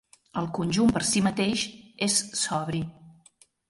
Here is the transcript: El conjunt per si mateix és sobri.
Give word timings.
El 0.41 0.47
conjunt 0.57 0.89
per 0.95 1.03
si 1.11 1.23
mateix 1.29 1.69
és 2.09 2.19
sobri. 2.43 2.87